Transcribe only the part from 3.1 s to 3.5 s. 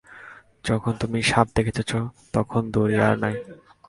নাই।